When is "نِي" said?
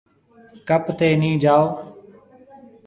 1.21-1.31